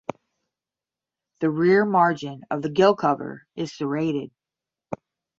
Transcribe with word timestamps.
The 1.41 1.51
rear 1.51 1.85
margin 1.85 2.41
of 2.49 2.63
the 2.63 2.71
gill 2.71 2.95
cover 2.95 3.45
is 3.55 3.71
serrated. 3.71 4.31